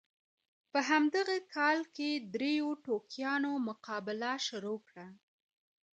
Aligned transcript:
په 0.71 0.79
همدغه 0.89 1.37
کال 1.55 1.79
کې 1.95 2.09
دریو 2.33 2.69
ټوکیانو 2.85 3.51
مقابله 3.67 4.31
شروع 4.47 4.79
کړه. 4.87 5.07